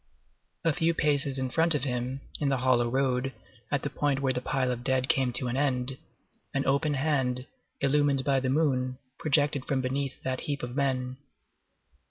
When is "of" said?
1.75-1.83, 4.71-4.83, 10.63-10.75